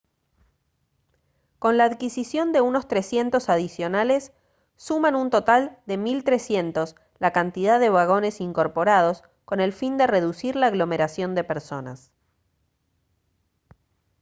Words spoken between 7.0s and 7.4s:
la